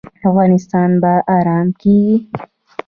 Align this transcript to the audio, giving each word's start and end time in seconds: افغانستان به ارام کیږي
افغانستان 0.29 0.89
به 1.01 1.13
ارام 1.37 1.67
کیږي 1.81 2.15